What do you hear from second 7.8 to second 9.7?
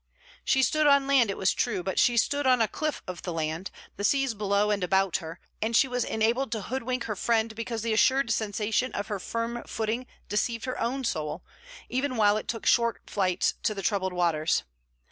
the assured sensation of her firm